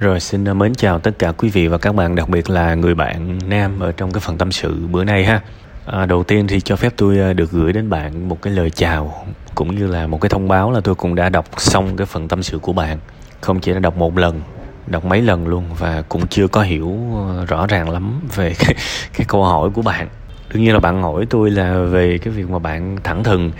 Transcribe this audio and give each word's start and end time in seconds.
Rồi 0.00 0.20
xin 0.20 0.58
mến 0.58 0.74
chào 0.74 0.98
tất 0.98 1.18
cả 1.18 1.32
quý 1.32 1.48
vị 1.48 1.66
và 1.66 1.78
các 1.78 1.94
bạn, 1.94 2.14
đặc 2.14 2.28
biệt 2.28 2.50
là 2.50 2.74
người 2.74 2.94
bạn 2.94 3.38
nam 3.48 3.80
ở 3.80 3.92
trong 3.92 4.12
cái 4.12 4.20
phần 4.20 4.38
tâm 4.38 4.52
sự 4.52 4.86
bữa 4.90 5.04
nay 5.04 5.24
ha. 5.24 5.40
À, 5.86 6.06
đầu 6.06 6.24
tiên 6.24 6.46
thì 6.46 6.60
cho 6.60 6.76
phép 6.76 6.92
tôi 6.96 7.20
à, 7.20 7.32
được 7.32 7.50
gửi 7.50 7.72
đến 7.72 7.90
bạn 7.90 8.28
một 8.28 8.42
cái 8.42 8.52
lời 8.52 8.70
chào 8.70 9.26
cũng 9.54 9.76
như 9.76 9.86
là 9.86 10.06
một 10.06 10.20
cái 10.20 10.28
thông 10.28 10.48
báo 10.48 10.72
là 10.72 10.80
tôi 10.80 10.94
cũng 10.94 11.14
đã 11.14 11.28
đọc 11.28 11.46
xong 11.56 11.96
cái 11.96 12.06
phần 12.06 12.28
tâm 12.28 12.42
sự 12.42 12.58
của 12.58 12.72
bạn. 12.72 12.98
Không 13.40 13.60
chỉ 13.60 13.72
là 13.72 13.78
đọc 13.78 13.96
một 13.96 14.18
lần, 14.18 14.40
đọc 14.86 15.04
mấy 15.04 15.22
lần 15.22 15.48
luôn 15.48 15.64
và 15.78 16.02
cũng 16.08 16.26
chưa 16.26 16.48
có 16.48 16.62
hiểu 16.62 16.98
à, 17.38 17.44
rõ 17.44 17.66
ràng 17.66 17.90
lắm 17.90 18.20
về 18.34 18.54
cái, 18.58 18.74
cái 19.12 19.24
câu 19.28 19.44
hỏi 19.44 19.70
của 19.70 19.82
bạn. 19.82 20.08
Đương 20.52 20.62
nhiên 20.62 20.74
là 20.74 20.80
bạn 20.80 21.02
hỏi 21.02 21.26
tôi 21.30 21.50
là 21.50 21.78
về 21.78 22.18
cái 22.18 22.34
việc 22.34 22.50
mà 22.50 22.58
bạn 22.58 22.96
thẳng 23.04 23.24
thừng 23.24 23.52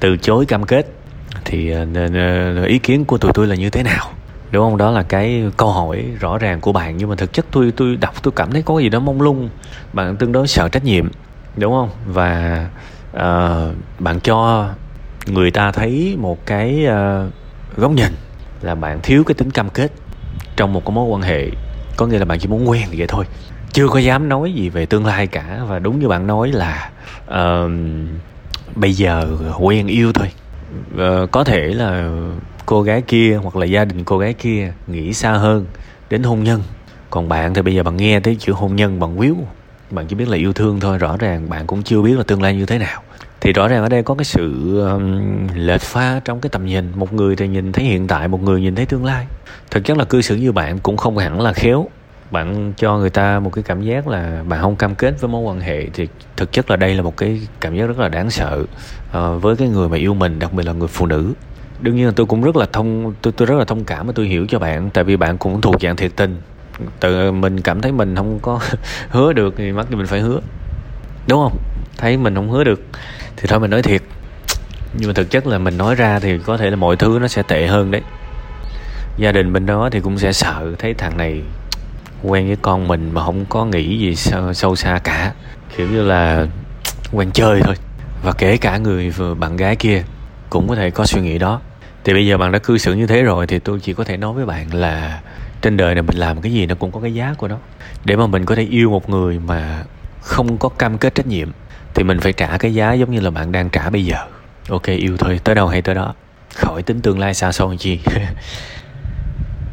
từ 0.00 0.16
chối 0.16 0.46
cam 0.46 0.64
kết 0.64 0.86
thì 1.44 1.72
à, 1.72 1.84
ý 2.66 2.78
kiến 2.78 3.04
của 3.04 3.18
tụi 3.18 3.32
tôi 3.34 3.46
là 3.46 3.54
như 3.54 3.70
thế 3.70 3.82
nào 3.82 4.10
đúng 4.50 4.64
không? 4.64 4.76
Đó 4.76 4.90
là 4.90 5.02
cái 5.02 5.44
câu 5.56 5.72
hỏi 5.72 6.04
rõ 6.20 6.38
ràng 6.38 6.60
của 6.60 6.72
bạn. 6.72 6.96
Nhưng 6.96 7.08
mà 7.08 7.16
thực 7.16 7.32
chất 7.32 7.46
tôi 7.50 7.72
tôi 7.76 7.96
đọc 7.96 8.22
tôi 8.22 8.32
cảm 8.36 8.52
thấy 8.52 8.62
có 8.62 8.78
gì 8.78 8.88
đó 8.88 8.98
mông 8.98 9.20
lung. 9.20 9.48
Bạn 9.92 10.16
tương 10.16 10.32
đối 10.32 10.48
sợ 10.48 10.68
trách 10.68 10.84
nhiệm. 10.84 11.08
Đúng 11.56 11.72
không? 11.72 11.90
Và 12.06 12.66
uh, 13.16 13.20
bạn 13.98 14.20
cho 14.20 14.68
người 15.26 15.50
ta 15.50 15.72
thấy 15.72 16.16
một 16.18 16.46
cái 16.46 16.86
uh, 16.86 17.32
góc 17.76 17.90
nhìn 17.90 18.12
là 18.62 18.74
bạn 18.74 19.00
thiếu 19.02 19.24
cái 19.24 19.34
tính 19.34 19.50
cam 19.50 19.70
kết 19.70 19.92
trong 20.56 20.72
một 20.72 20.84
cái 20.84 20.92
mối 20.92 21.04
quan 21.04 21.22
hệ. 21.22 21.50
Có 21.96 22.06
nghĩa 22.06 22.18
là 22.18 22.24
bạn 22.24 22.38
chỉ 22.38 22.48
muốn 22.48 22.68
quen 22.68 22.88
vậy 22.96 23.06
thôi. 23.06 23.24
Chưa 23.72 23.88
có 23.88 23.98
dám 23.98 24.28
nói 24.28 24.52
gì 24.52 24.68
về 24.68 24.86
tương 24.86 25.06
lai 25.06 25.26
cả. 25.26 25.60
Và 25.68 25.78
đúng 25.78 25.98
như 25.98 26.08
bạn 26.08 26.26
nói 26.26 26.52
là 26.52 26.90
uh, 27.30 27.70
bây 28.74 28.92
giờ 28.92 29.26
quen 29.58 29.86
yêu 29.86 30.12
thôi. 30.12 30.30
Uh, 30.94 31.30
có 31.30 31.44
thể 31.44 31.60
là 31.60 32.10
cô 32.68 32.82
gái 32.82 33.02
kia 33.02 33.38
hoặc 33.42 33.56
là 33.56 33.66
gia 33.66 33.84
đình 33.84 34.04
cô 34.04 34.18
gái 34.18 34.34
kia 34.34 34.72
nghĩ 34.86 35.12
xa 35.12 35.32
hơn 35.32 35.66
đến 36.10 36.22
hôn 36.22 36.44
nhân. 36.44 36.62
Còn 37.10 37.28
bạn 37.28 37.54
thì 37.54 37.62
bây 37.62 37.74
giờ 37.74 37.82
bạn 37.82 37.96
nghe 37.96 38.20
tới 38.20 38.36
chữ 38.40 38.52
hôn 38.52 38.76
nhân 38.76 39.00
bạn 39.00 39.16
quýu 39.16 39.36
bạn 39.90 40.06
chỉ 40.06 40.14
biết 40.14 40.28
là 40.28 40.36
yêu 40.36 40.52
thương 40.52 40.80
thôi 40.80 40.98
rõ 40.98 41.16
ràng 41.16 41.48
bạn 41.50 41.66
cũng 41.66 41.82
chưa 41.82 42.02
biết 42.02 42.16
là 42.16 42.22
tương 42.22 42.42
lai 42.42 42.56
như 42.56 42.66
thế 42.66 42.78
nào. 42.78 43.02
Thì 43.40 43.52
rõ 43.52 43.68
ràng 43.68 43.82
ở 43.82 43.88
đây 43.88 44.02
có 44.02 44.14
cái 44.14 44.24
sự 44.24 44.78
um, 44.80 45.20
lệch 45.54 45.80
pha 45.80 46.20
trong 46.24 46.40
cái 46.40 46.50
tầm 46.50 46.66
nhìn. 46.66 46.92
Một 46.94 47.12
người 47.12 47.36
thì 47.36 47.48
nhìn 47.48 47.72
thấy 47.72 47.84
hiện 47.84 48.06
tại 48.06 48.28
một 48.28 48.42
người 48.42 48.60
nhìn 48.60 48.74
thấy 48.74 48.86
tương 48.86 49.04
lai. 49.04 49.26
Thực 49.70 49.84
chất 49.84 49.96
là 49.98 50.04
cư 50.04 50.22
xử 50.22 50.36
như 50.36 50.52
bạn 50.52 50.78
cũng 50.78 50.96
không 50.96 51.18
hẳn 51.18 51.40
là 51.40 51.52
khéo. 51.52 51.88
Bạn 52.30 52.72
cho 52.76 52.98
người 52.98 53.10
ta 53.10 53.40
một 53.40 53.50
cái 53.52 53.64
cảm 53.64 53.82
giác 53.82 54.08
là 54.08 54.42
bạn 54.48 54.60
không 54.60 54.76
cam 54.76 54.94
kết 54.94 55.20
với 55.20 55.28
mối 55.28 55.42
quan 55.42 55.60
hệ 55.60 55.86
thì 55.94 56.08
thực 56.36 56.52
chất 56.52 56.70
là 56.70 56.76
đây 56.76 56.94
là 56.94 57.02
một 57.02 57.16
cái 57.16 57.40
cảm 57.60 57.76
giác 57.76 57.86
rất 57.86 57.98
là 57.98 58.08
đáng 58.08 58.30
sợ 58.30 58.64
uh, 59.18 59.42
với 59.42 59.56
cái 59.56 59.68
người 59.68 59.88
mà 59.88 59.96
yêu 59.96 60.14
mình 60.14 60.38
đặc 60.38 60.52
biệt 60.52 60.66
là 60.66 60.72
người 60.72 60.88
phụ 60.88 61.06
nữ 61.06 61.32
đương 61.80 61.96
nhiên 61.96 62.06
là 62.06 62.12
tôi 62.16 62.26
cũng 62.26 62.42
rất 62.42 62.56
là 62.56 62.66
thông 62.72 63.14
tôi 63.22 63.32
tôi 63.36 63.46
rất 63.46 63.54
là 63.58 63.64
thông 63.64 63.84
cảm 63.84 64.06
và 64.06 64.12
tôi 64.16 64.26
hiểu 64.26 64.46
cho 64.48 64.58
bạn 64.58 64.90
tại 64.90 65.04
vì 65.04 65.16
bạn 65.16 65.38
cũng 65.38 65.60
thuộc 65.60 65.74
dạng 65.80 65.96
thiệt 65.96 66.12
tình. 66.16 66.40
Tự 67.00 67.32
mình 67.32 67.60
cảm 67.60 67.80
thấy 67.80 67.92
mình 67.92 68.16
không 68.16 68.38
có 68.42 68.60
hứa 69.08 69.32
được 69.32 69.54
thì 69.56 69.72
mắc 69.72 69.86
thì 69.90 69.96
mình 69.96 70.06
phải 70.06 70.20
hứa. 70.20 70.40
Đúng 71.28 71.42
không? 71.42 71.58
Thấy 71.96 72.16
mình 72.16 72.34
không 72.34 72.50
hứa 72.50 72.64
được 72.64 72.80
thì 73.36 73.46
thôi 73.48 73.60
mình 73.60 73.70
nói 73.70 73.82
thiệt. 73.82 74.02
Nhưng 74.94 75.08
mà 75.08 75.14
thực 75.14 75.30
chất 75.30 75.46
là 75.46 75.58
mình 75.58 75.78
nói 75.78 75.94
ra 75.94 76.18
thì 76.18 76.38
có 76.38 76.56
thể 76.56 76.70
là 76.70 76.76
mọi 76.76 76.96
thứ 76.96 77.18
nó 77.20 77.28
sẽ 77.28 77.42
tệ 77.42 77.66
hơn 77.66 77.90
đấy. 77.90 78.02
Gia 79.16 79.32
đình 79.32 79.52
bên 79.52 79.66
đó 79.66 79.88
thì 79.92 80.00
cũng 80.00 80.18
sẽ 80.18 80.32
sợ 80.32 80.74
thấy 80.78 80.94
thằng 80.94 81.16
này 81.16 81.42
quen 82.22 82.46
với 82.46 82.56
con 82.62 82.88
mình 82.88 83.10
mà 83.14 83.24
không 83.24 83.44
có 83.48 83.64
nghĩ 83.64 83.98
gì 83.98 84.14
sâu, 84.14 84.52
sâu 84.52 84.76
xa 84.76 85.00
cả. 85.04 85.32
Kiểu 85.76 85.88
như 85.88 86.02
là 86.02 86.46
quen 87.12 87.30
chơi 87.32 87.60
thôi. 87.64 87.74
Và 88.22 88.32
kể 88.32 88.56
cả 88.56 88.78
người 88.78 89.10
vừa 89.10 89.34
bạn 89.34 89.56
gái 89.56 89.76
kia 89.76 90.02
cũng 90.50 90.68
có 90.68 90.74
thể 90.74 90.90
có 90.90 91.06
suy 91.06 91.20
nghĩ 91.20 91.38
đó 91.38 91.60
thì 92.08 92.14
bây 92.14 92.26
giờ 92.26 92.38
bạn 92.38 92.52
đã 92.52 92.58
cư 92.58 92.78
xử 92.78 92.94
như 92.94 93.06
thế 93.06 93.22
rồi 93.22 93.46
thì 93.46 93.58
tôi 93.58 93.80
chỉ 93.80 93.92
có 93.92 94.04
thể 94.04 94.16
nói 94.16 94.32
với 94.32 94.46
bạn 94.46 94.74
là 94.74 95.20
trên 95.62 95.76
đời 95.76 95.94
này 95.94 96.02
mình 96.02 96.16
làm 96.16 96.40
cái 96.40 96.52
gì 96.52 96.66
nó 96.66 96.74
cũng 96.74 96.92
có 96.92 97.00
cái 97.00 97.14
giá 97.14 97.34
của 97.38 97.48
nó. 97.48 97.58
Để 98.04 98.16
mà 98.16 98.26
mình 98.26 98.44
có 98.44 98.54
thể 98.54 98.62
yêu 98.62 98.90
một 98.90 99.08
người 99.08 99.38
mà 99.38 99.84
không 100.20 100.58
có 100.58 100.68
cam 100.68 100.98
kết 100.98 101.14
trách 101.14 101.26
nhiệm, 101.26 101.48
thì 101.94 102.02
mình 102.04 102.20
phải 102.20 102.32
trả 102.32 102.58
cái 102.58 102.74
giá 102.74 102.92
giống 102.92 103.10
như 103.10 103.20
là 103.20 103.30
bạn 103.30 103.52
đang 103.52 103.70
trả 103.70 103.90
bây 103.90 104.04
giờ. 104.04 104.16
Ok, 104.68 104.86
yêu 104.86 105.16
thôi. 105.16 105.40
Tới 105.44 105.54
đâu 105.54 105.68
hay 105.68 105.82
tới 105.82 105.94
đó. 105.94 106.14
Khỏi 106.54 106.82
tính 106.82 107.00
tương 107.00 107.18
lai 107.18 107.34
xa 107.34 107.52
xôi 107.52 107.76
chi. 107.76 108.00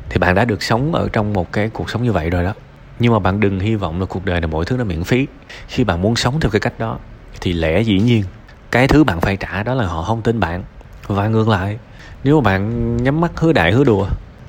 Thì 0.09 0.19
bạn 0.19 0.35
đã 0.35 0.45
được 0.45 0.63
sống 0.63 0.95
ở 0.95 1.09
trong 1.13 1.34
một 1.34 1.51
cái 1.51 1.69
cuộc 1.69 1.90
sống 1.90 2.03
như 2.03 2.12
vậy 2.12 2.29
rồi 2.29 2.44
đó. 2.44 2.53
Nhưng 3.00 3.13
mà 3.13 3.19
bạn 3.19 3.40
đừng 3.40 3.59
hy 3.59 3.75
vọng 3.75 4.00
là 4.00 4.06
cuộc 4.06 4.25
đời 4.25 4.41
này 4.41 4.47
mọi 4.47 4.66
thứ 4.66 4.78
nó 4.78 4.84
miễn 4.84 5.03
phí. 5.03 5.28
Khi 5.68 5.84
bạn 5.84 6.01
muốn 6.01 6.16
sống 6.16 6.40
theo 6.40 6.51
cái 6.51 6.59
cách 6.59 6.79
đó, 6.79 7.00
thì 7.41 7.53
lẽ 7.53 7.81
dĩ 7.81 8.00
nhiên, 8.00 8.24
cái 8.72 8.88
thứ 8.88 9.03
bạn 9.03 9.22
phải 9.22 9.38
trả 9.38 9.63
đó 9.63 9.74
là 9.74 9.88
họ 9.88 10.03
không 10.03 10.22
tin 10.22 10.40
bạn. 10.40 10.63
Và 11.07 11.28
ngược 11.28 11.47
lại 11.47 11.78
nếu 12.25 12.41
mà 12.41 12.41
bạn 12.41 12.97
nhắm 12.97 13.22
mắt 13.22 13.31
hứa 13.36 13.53
đại 13.53 13.72
hứa 13.72 13.84
đùa 13.84 14.08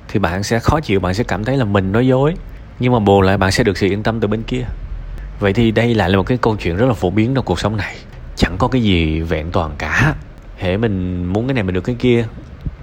thì 0.08 0.18
bạn 0.18 0.42
sẽ 0.42 0.58
khó 0.58 0.80
chịu 0.80 1.00
bạn 1.00 1.14
sẽ 1.14 1.24
cảm 1.24 1.44
thấy 1.44 1.56
là 1.56 1.64
mình 1.64 1.92
nói 1.92 2.06
dối. 2.06 2.34
Nhưng 2.78 2.92
mà 2.92 2.98
bù 2.98 3.22
lại 3.22 3.38
bạn 3.38 3.52
sẽ 3.52 3.64
được 3.64 3.78
sự 3.78 3.86
yên 3.86 4.02
tâm 4.02 4.20
từ 4.20 4.28
bên 4.28 4.42
kia. 4.42 4.64
Vậy 5.40 5.52
thì 5.52 5.70
đây 5.70 5.94
lại 5.94 6.10
là 6.10 6.16
một 6.16 6.22
cái 6.26 6.38
câu 6.38 6.56
chuyện 6.56 6.76
rất 6.76 6.86
là 6.86 6.94
phổ 6.94 7.10
biến 7.10 7.34
trong 7.34 7.44
cuộc 7.44 7.60
sống 7.60 7.76
này. 7.76 7.96
Chẳng 8.36 8.56
có 8.58 8.68
cái 8.68 8.82
gì 8.82 9.20
vẹn 9.20 9.50
toàn 9.50 9.74
cả. 9.78 10.14
Hệ 10.58 10.76
mình 10.76 11.24
muốn 11.24 11.46
cái 11.46 11.54
này 11.54 11.62
mình 11.62 11.74
được 11.74 11.80
cái 11.80 11.96
kia 11.98 12.26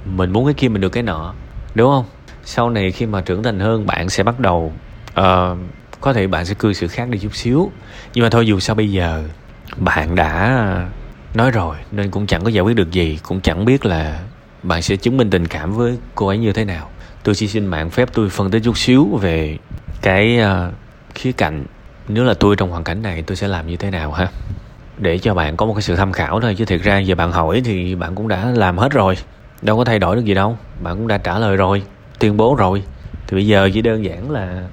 mình 0.05 0.31
muốn 0.31 0.45
cái 0.45 0.53
kia 0.53 0.67
mình 0.67 0.81
được 0.81 0.89
cái 0.89 1.03
nọ. 1.03 1.33
Đúng 1.75 1.89
không? 1.89 2.05
Sau 2.45 2.69
này 2.69 2.91
khi 2.91 3.05
mà 3.05 3.21
trưởng 3.21 3.43
thành 3.43 3.59
hơn 3.59 3.85
bạn 3.85 4.09
sẽ 4.09 4.23
bắt 4.23 4.39
đầu 4.39 4.73
uh, 5.19 5.57
có 6.01 6.13
thể 6.13 6.27
bạn 6.27 6.45
sẽ 6.45 6.53
cư 6.53 6.73
xử 6.73 6.87
khác 6.87 7.09
đi 7.09 7.19
chút 7.19 7.35
xíu. 7.35 7.71
Nhưng 8.13 8.23
mà 8.23 8.29
thôi 8.29 8.47
dù 8.47 8.59
sao 8.59 8.75
bây 8.75 8.91
giờ 8.91 9.23
bạn 9.77 10.15
đã 10.15 10.87
nói 11.33 11.51
rồi 11.51 11.75
nên 11.91 12.11
cũng 12.11 12.27
chẳng 12.27 12.43
có 12.43 12.49
giải 12.49 12.61
quyết 12.63 12.75
được 12.75 12.91
gì. 12.91 13.19
Cũng 13.23 13.41
chẳng 13.41 13.65
biết 13.65 13.85
là 13.85 14.19
bạn 14.63 14.81
sẽ 14.81 14.95
chứng 14.95 15.17
minh 15.17 15.29
tình 15.29 15.47
cảm 15.47 15.73
với 15.73 15.97
cô 16.15 16.27
ấy 16.27 16.37
như 16.37 16.53
thế 16.53 16.65
nào? 16.65 16.89
Tôi 17.23 17.35
chỉ 17.35 17.47
xin 17.47 17.71
bạn 17.71 17.89
phép 17.89 18.09
tôi 18.13 18.29
phân 18.29 18.51
tích 18.51 18.61
chút 18.63 18.77
xíu 18.77 19.05
về 19.21 19.57
cái 20.01 20.39
uh, 20.39 20.73
khía 21.15 21.31
cạnh. 21.31 21.65
Nếu 22.07 22.23
là 22.23 22.33
tôi 22.33 22.55
trong 22.55 22.69
hoàn 22.69 22.83
cảnh 22.83 23.01
này 23.01 23.21
tôi 23.21 23.35
sẽ 23.35 23.47
làm 23.47 23.67
như 23.67 23.77
thế 23.77 23.91
nào 23.91 24.11
ha? 24.11 24.27
Để 24.97 25.17
cho 25.17 25.33
bạn 25.33 25.57
có 25.57 25.65
một 25.65 25.73
cái 25.73 25.81
sự 25.81 25.95
tham 25.95 26.11
khảo 26.11 26.39
thôi 26.39 26.55
chứ 26.57 26.65
thiệt 26.65 26.81
ra 26.81 26.99
giờ 26.99 27.15
bạn 27.15 27.31
hỏi 27.31 27.61
thì 27.65 27.95
bạn 27.95 28.15
cũng 28.15 28.27
đã 28.27 28.45
làm 28.45 28.77
hết 28.77 28.91
rồi. 28.91 29.17
Đâu 29.61 29.77
có 29.77 29.83
thay 29.83 29.99
đổi 29.99 30.15
được 30.15 30.25
gì 30.25 30.33
đâu 30.33 30.57
bạn 30.79 30.97
cũng 30.97 31.07
đã 31.07 31.17
trả 31.17 31.39
lời 31.39 31.57
rồi 31.57 31.83
tuyên 32.19 32.37
bố 32.37 32.55
rồi. 32.55 32.83
Thì 33.27 33.35
bây 33.35 33.47
giờ 33.47 33.69
chỉ 33.73 33.81
đơn 33.81 34.03
giản 34.03 34.31
là 34.31 34.67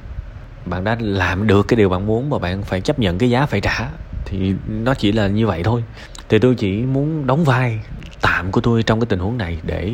bạn 0.67 0.85
đã 0.85 0.97
làm 1.01 1.47
được 1.47 1.69
cái 1.69 1.77
điều 1.77 1.89
bạn 1.89 2.07
muốn 2.07 2.31
mà 2.31 2.39
bạn 2.39 2.63
phải 2.63 2.81
chấp 2.81 2.99
nhận 2.99 3.19
cái 3.19 3.31
giá 3.31 3.47
phải 3.47 3.61
trả. 3.61 3.89
Thì 4.25 4.55
nó 4.69 4.95
chỉ 4.95 5.13
là 5.13 5.29
như 5.29 5.47
vậy 5.47 5.63
thôi. 5.63 5.85
Thì 6.29 6.39
tôi 6.39 6.55
chỉ 6.55 6.83
muốn 6.83 7.27
đóng 7.27 7.45
vai 7.45 7.81
tạm 8.41 8.53
của 8.53 8.61
tôi 8.61 8.83
trong 8.83 9.01
cái 9.01 9.07
tình 9.07 9.19
huống 9.19 9.39
này 9.39 9.59
để 9.63 9.93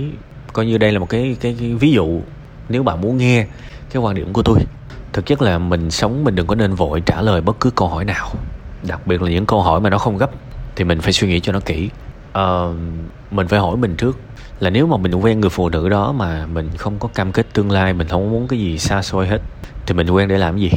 coi 0.53 0.67
như 0.67 0.79
đây 0.79 0.93
là 0.93 0.99
một 0.99 1.09
cái 1.09 1.37
cái, 1.41 1.57
cái 1.59 1.75
ví 1.75 1.93
dụ 1.93 2.21
nếu 2.69 2.83
bạn 2.83 3.01
muốn 3.01 3.17
nghe 3.17 3.47
cái 3.91 4.03
quan 4.03 4.15
điểm 4.17 4.33
của 4.33 4.43
tôi. 4.43 4.59
Thực 5.13 5.27
chất 5.27 5.43
là 5.43 5.59
mình 5.59 5.91
sống 5.91 6.25
mình 6.25 6.35
đừng 6.35 6.47
có 6.47 6.55
nên 6.55 6.75
vội 6.75 7.03
trả 7.07 7.23
lời 7.23 7.41
bất 7.41 7.61
cứ 7.61 7.71
câu 7.71 7.89
hỏi 7.89 8.05
nào 8.05 8.29
đặc 8.89 9.07
biệt 9.07 9.23
là 9.23 9.31
những 9.31 9.47
câu 9.47 9.63
hỏi 9.63 9.81
mà 9.81 9.91
nó 9.91 9.99
không 9.99 10.19
gấp 10.19 10.31
thì 10.77 10.85
mình 10.85 11.01
phải 11.01 11.13
suy 11.13 11.29
nghĩ 11.29 11.41
cho 11.41 11.53
nó 11.53 11.61
kỹ. 11.61 11.91
Uh, 12.39 12.77
mình 13.31 13.49
phải 13.49 13.61
hỏi 13.61 13.77
mình 13.77 13.97
trước 13.97 14.19
là 14.61 14.71
nếu 14.71 14.87
mà 14.87 14.97
mình 14.97 15.15
quen 15.15 15.41
người 15.41 15.51
phụ 15.51 15.69
nữ 15.69 15.89
đó 15.89 16.13
mà 16.13 16.47
mình 16.47 16.69
không 16.77 16.99
có 16.99 17.09
cam 17.09 17.33
kết 17.33 17.47
tương 17.53 17.71
lai 17.71 17.93
mình 17.93 18.09
không 18.09 18.31
muốn 18.31 18.49
cái 18.49 18.59
gì 18.59 18.79
xa 18.79 19.03
xôi 19.03 19.27
hết 19.27 19.39
thì 19.87 19.95
mình 19.95 20.11
quen 20.11 20.29
để 20.29 20.39
làm 20.39 20.59
gì? 20.59 20.71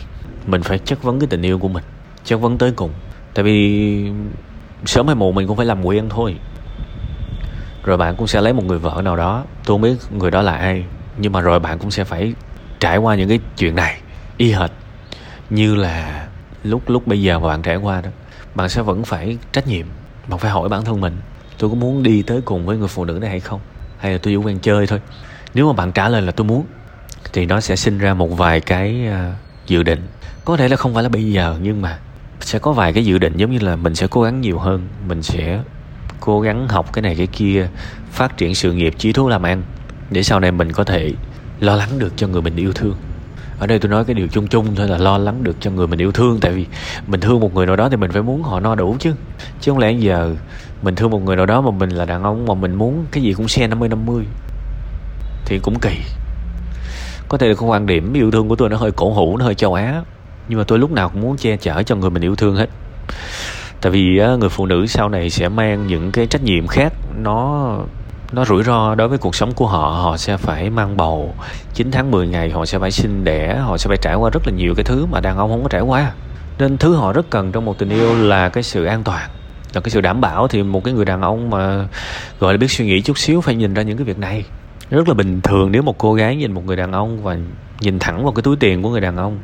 Mình 0.48 0.64
phải 0.64 0.80
chất 0.80 1.04
vấn 1.04 1.20
cái 1.20 1.28
tình 1.28 1.42
yêu 1.42 1.60
của 1.60 1.68
mình 1.68 1.84
chất 2.26 2.38
vấn 2.38 2.58
tới 2.58 2.72
cùng. 2.72 2.92
Tại 3.34 3.44
vì 3.44 4.12
sớm 4.86 5.08
hay 5.08 5.16
muộn 5.16 5.36
mình 5.36 5.48
cũng 5.48 5.58
phải 5.58 5.66
làm 5.66 5.86
quen 5.86 6.10
thôi 6.10 6.36
rồi 7.84 7.98
bạn 7.98 8.16
cũng 8.16 8.28
sẽ 8.28 8.42
lấy 8.42 8.54
một 8.54 8.64
người 8.64 8.80
vợ 8.80 9.02
nào 9.04 9.16
đó. 9.16 9.44
Tôi 9.66 9.74
không 9.76 9.82
biết 9.82 9.96
người 10.12 10.32
đó 10.32 10.42
là 10.42 10.56
ai, 10.56 10.86
nhưng 11.18 11.32
mà 11.32 11.42
rồi 11.42 11.60
bạn 11.60 11.80
cũng 11.80 11.92
sẽ 11.92 12.04
phải 12.04 12.34
trải 12.80 12.98
qua 12.98 13.16
những 13.16 13.30
cái 13.30 13.40
chuyện 13.58 13.76
này, 13.76 14.02
y 14.38 14.52
hệt 14.52 14.72
như 15.50 15.76
là 15.76 16.28
lúc 16.64 16.90
lúc 16.90 17.08
bây 17.08 17.22
giờ 17.22 17.40
mà 17.40 17.48
bạn 17.48 17.62
trải 17.62 17.76
qua 17.76 18.02
đó. 18.02 18.10
Bạn 18.56 18.70
sẽ 18.70 18.82
vẫn 18.82 19.04
phải 19.04 19.38
trách 19.52 19.68
nhiệm, 19.68 19.86
bạn 20.28 20.40
phải 20.40 20.52
hỏi 20.52 20.70
bản 20.70 20.86
thân 20.86 21.02
mình, 21.02 21.18
tôi 21.58 21.70
có 21.70 21.76
muốn 21.76 22.04
đi 22.04 22.22
tới 22.22 22.42
cùng 22.42 22.66
với 22.66 22.78
người 22.78 22.88
phụ 22.88 23.06
nữ 23.06 23.14
này 23.22 23.30
hay 23.30 23.40
không? 23.40 23.60
Hay 23.98 24.12
là 24.12 24.18
tôi 24.18 24.34
chỉ 24.34 24.36
quen 24.36 24.60
chơi 24.60 24.88
thôi? 24.88 25.02
Nếu 25.54 25.68
mà 25.68 25.74
bạn 25.74 25.92
trả 25.92 26.10
lời 26.10 26.22
là 26.22 26.32
tôi 26.32 26.48
muốn, 26.48 26.66
thì 27.34 27.46
nó 27.46 27.60
sẽ 27.60 27.76
sinh 27.76 27.98
ra 27.98 28.14
một 28.14 28.38
vài 28.38 28.62
cái 28.62 29.08
à, 29.08 29.34
dự 29.68 29.84
định. 29.84 30.08
Có 30.46 30.58
thể 30.58 30.68
là 30.68 30.76
không 30.76 30.94
phải 30.94 31.04
là 31.04 31.10
bây 31.10 31.32
giờ, 31.32 31.58
nhưng 31.62 31.82
mà 31.82 32.00
sẽ 32.40 32.60
có 32.60 32.72
vài 32.72 32.94
cái 32.94 33.06
dự 33.06 33.18
định 33.18 33.38
giống 33.38 33.52
như 33.52 33.60
là 33.60 33.76
mình 33.76 33.96
sẽ 33.96 34.08
cố 34.08 34.22
gắng 34.22 34.42
nhiều 34.42 34.60
hơn, 34.60 34.88
mình 35.08 35.24
sẽ 35.24 35.60
cố 36.20 36.42
gắng 36.42 36.68
học 36.68 36.94
cái 36.94 37.02
này 37.02 37.16
cái 37.16 37.28
kia, 37.28 37.68
phát 38.12 38.38
triển 38.38 38.56
sự 38.56 38.74
nghiệp, 38.74 38.94
chí 38.98 39.14
thú 39.14 39.30
làm 39.30 39.44
ăn, 39.44 39.62
để 40.10 40.24
sau 40.24 40.40
này 40.40 40.52
mình 40.52 40.72
có 40.72 40.84
thể 40.84 41.14
lo 41.60 41.76
lắng 41.76 41.90
được 42.00 42.14
cho 42.16 42.28
người 42.28 42.42
mình 42.42 42.56
yêu 42.56 42.74
thương. 42.74 42.96
Ở 43.60 43.68
đây 43.68 43.80
tôi 43.80 43.92
nói 43.92 44.06
cái 44.06 44.14
điều 44.14 44.28
chung 44.28 44.48
chung 44.48 44.76
thôi 44.76 44.88
là 44.88 44.98
lo 44.98 45.18
lắng 45.18 45.44
được 45.44 45.56
cho 45.60 45.72
người 45.72 45.88
mình 45.88 46.02
yêu 46.02 46.12
thương, 46.12 46.40
tại 46.42 46.52
vì 46.52 46.66
mình 47.08 47.20
thương 47.20 47.40
một 47.40 47.54
người 47.54 47.66
nào 47.66 47.76
đó 47.76 47.90
thì 47.90 47.98
mình 47.98 48.12
phải 48.12 48.22
muốn 48.22 48.44
họ 48.44 48.60
no 48.60 48.76
đủ 48.76 48.96
chứ. 49.00 49.14
Chứ 49.62 49.72
không 49.72 49.80
lẽ 49.80 49.92
giờ 49.92 50.36
mình 50.82 50.96
thương 50.96 51.12
một 51.12 51.24
người 51.24 51.36
nào 51.36 51.46
đó 51.46 51.62
mà 51.62 51.72
mình 51.72 51.90
là 51.90 52.06
đàn 52.06 52.24
ông 52.24 52.46
mà 52.46 52.54
mình 52.54 52.76
muốn 52.76 53.06
cái 53.12 53.24
gì 53.24 53.34
cũng 53.34 53.48
xe 53.48 53.68
50 53.68 53.90
50 53.90 54.26
thì 55.46 55.60
cũng 55.60 55.80
kỳ. 55.80 55.98
Có 57.30 57.38
thể 57.38 57.48
là 57.48 57.54
cái 57.54 57.70
quan 57.70 57.86
điểm 57.86 58.14
yêu 58.14 58.32
thương 58.32 58.50
của 58.50 58.56
tôi 58.56 58.70
nó 58.70 58.78
hơi 58.78 58.92
cổ 58.92 59.14
hủ, 59.14 59.38
nó 59.38 59.46
hơi 59.46 59.56
châu 59.56 59.74
Á, 59.74 60.02
nhưng 60.50 60.58
mà 60.60 60.64
tôi 60.68 60.80
lúc 60.80 60.92
nào 60.92 61.10
cũng 61.10 61.22
muốn 61.22 61.38
che 61.38 61.58
chở 61.58 61.84
cho 61.84 61.96
người 61.96 62.10
mình 62.10 62.24
yêu 62.24 62.36
thương 62.36 62.56
hết 62.56 62.70
tại 63.82 63.92
vì 63.92 64.22
người 64.40 64.50
phụ 64.50 64.66
nữ 64.66 64.88
sau 64.88 65.10
này 65.10 65.30
sẽ 65.30 65.50
mang 65.50 65.88
những 65.88 66.12
cái 66.12 66.28
trách 66.28 66.44
nhiệm 66.44 66.68
khác. 66.68 66.94
Nó 67.18 67.78
nó 68.32 68.46
rủi 68.46 68.64
ro 68.64 68.96
đối 68.96 69.08
với 69.08 69.18
cuộc 69.18 69.36
sống 69.36 69.54
của 69.54 69.68
họ 69.68 69.90
họ 69.90 70.18
sẽ 70.18 70.38
phải 70.38 70.70
mang 70.70 70.98
bầu. 70.98 71.34
9 71.74 71.92
tháng 71.92 72.12
10 72.12 72.28
ngày 72.28 72.50
họ 72.50 72.66
sẽ 72.66 72.80
phải 72.80 72.92
sinh 72.92 73.24
đẻ, 73.24 73.56
họ 73.56 73.78
sẽ 73.78 73.88
phải 73.88 73.98
trải 74.02 74.16
qua 74.16 74.30
rất 74.30 74.48
là 74.48 74.54
nhiều 74.54 74.76
cái 74.76 74.84
thứ 74.84 75.06
mà 75.06 75.20
đàn 75.20 75.38
ông 75.38 75.50
không 75.50 75.64
có 75.64 75.70
trải 75.70 75.82
qua. 75.82 76.12
Nên 76.60 76.78
thứ 76.78 76.96
họ 76.96 77.14
rất 77.14 77.30
cần 77.30 77.52
trong 77.52 77.66
một 77.66 77.78
tình 77.78 77.90
yêu 77.90 78.16
là 78.16 78.50
cái 78.50 78.64
sự 78.64 78.86
an 78.86 79.04
toàn. 79.04 79.30
Là 79.74 79.82
cái 79.82 79.90
sự 79.90 80.02
đảm 80.02 80.22
bảo 80.22 80.48
thì 80.48 80.64
một 80.64 80.84
cái 80.84 80.94
người 80.94 81.06
đàn 81.06 81.22
ông 81.22 81.50
mà, 81.50 81.88
gọi 82.40 82.54
là, 82.54 82.58
biết 82.58 82.72
suy 82.72 82.86
nghĩ 82.86 83.02
chút 83.02 83.18
xíu 83.18 83.42
phải 83.42 83.56
nhìn 83.56 83.74
ra 83.74 83.82
những 83.82 83.98
cái 83.98 84.06
việc 84.06 84.18
này. 84.18 84.46
Rất 84.90 85.08
là 85.08 85.14
bình 85.14 85.42
thường 85.42 85.72
nếu 85.72 85.82
một 85.82 85.98
cô 85.98 86.14
gái 86.14 86.36
nhìn 86.36 86.52
một 86.52 86.66
người 86.66 86.76
đàn 86.76 86.92
ông 86.92 87.24
và 87.24 87.38
nhìn 87.82 88.00
thẳng 88.00 88.24
vào 88.24 88.34
cái 88.34 88.44
túi 88.44 88.56
tiền 88.56 88.82
của 88.82 88.90
người 88.90 89.02
đàn 89.02 89.18
ông. 89.18 89.40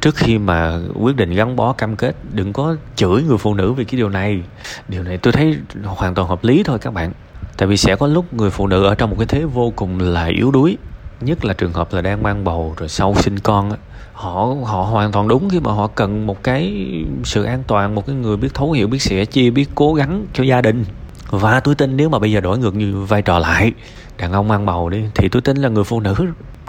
Trước 0.00 0.16
khi 0.16 0.38
mà 0.38 0.78
quyết 0.94 1.16
định 1.16 1.30
gắn 1.30 1.56
bó, 1.56 1.72
cam 1.72 1.96
kết, 1.96 2.16
đừng 2.32 2.52
có 2.52 2.76
chửi 2.96 3.22
người 3.22 3.38
phụ 3.38 3.54
nữ 3.54 3.72
vì 3.72 3.84
cái 3.84 3.98
điều 3.98 4.08
này. 4.08 4.42
Điều 4.88 5.02
này 5.02 5.18
tôi 5.18 5.32
thấy 5.32 5.56
hoàn 5.84 6.14
toàn 6.14 6.28
hợp 6.28 6.44
lý 6.44 6.62
thôi 6.62 6.78
các 6.78 6.94
bạn. 6.94 7.12
Tại 7.56 7.68
vì 7.68 7.76
sẽ 7.76 7.96
có 7.96 8.06
lúc 8.06 8.34
người 8.34 8.50
phụ 8.50 8.66
nữ 8.66 8.84
ở 8.84 8.94
trong 8.94 9.10
một 9.10 9.16
cái 9.18 9.26
thế 9.26 9.44
vô 9.44 9.72
cùng 9.76 10.00
là 10.00 10.24
yếu 10.24 10.50
đuối. 10.50 10.76
Nhất 11.20 11.44
là 11.44 11.54
trường 11.54 11.72
hợp 11.72 11.92
là 11.92 12.00
đang 12.00 12.22
mang 12.22 12.44
bầu 12.44 12.74
rồi 12.76 12.88
sau 12.88 13.14
sinh 13.14 13.38
con 13.38 13.70
á. 13.70 13.76
Họ 14.12 14.54
họ 14.64 14.82
hoàn 14.82 15.12
toàn 15.12 15.28
đúng 15.28 15.48
khi 15.50 15.60
mà 15.60 15.72
họ 15.72 15.86
cần 15.86 16.26
một 16.26 16.42
cái 16.42 16.92
sự 17.24 17.44
an 17.44 17.62
toàn, 17.66 17.94
một 17.94 18.06
cái 18.06 18.16
người 18.16 18.36
biết 18.36 18.54
thấu 18.54 18.72
hiểu, 18.72 18.88
biết 18.88 19.02
sẻ 19.02 19.24
chia, 19.24 19.50
biết 19.50 19.70
cố 19.74 19.94
gắng 19.94 20.26
cho 20.32 20.44
gia 20.44 20.60
đình. 20.60 20.84
Và 21.30 21.60
tôi 21.60 21.74
tin 21.74 21.96
nếu 21.96 22.08
mà 22.08 22.18
bây 22.18 22.32
giờ 22.32 22.40
đổi 22.40 22.58
ngược 22.58 22.74
như 22.74 22.96
vai 22.96 23.22
trò 23.22 23.38
lại, 23.38 23.72
đàn 24.18 24.32
ông 24.32 24.48
mang 24.48 24.66
bầu 24.66 24.88
đi, 24.88 25.04
thì 25.14 25.28
tôi 25.28 25.42
tin 25.42 25.56
là 25.56 25.68
người 25.68 25.84
phụ 25.84 26.00
nữ 26.00 26.14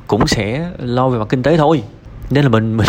cũng 0.08 0.28
sẽ 0.28 0.70
lo 0.80 1.10
về 1.10 1.20
mặt 1.20 1.28
kinh 1.30 1.44
tế 1.44 1.58
thôi. 1.58 1.84
Nên 2.30 2.44
là 2.44 2.50
mình 2.50 2.78
mình 2.78 2.88